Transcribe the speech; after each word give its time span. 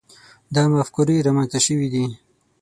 دا 0.55 0.63
مفکورې 0.73 1.17
رامنځته 1.27 1.59
شوي 1.65 1.87
دي. 1.93 2.05